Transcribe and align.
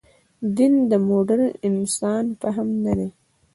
دین 0.55 0.73
د 0.89 0.91
مډرن 1.07 1.51
انسان 1.69 2.25
فهم 2.41 2.67
نه 2.83 2.93
دی. 2.97 3.09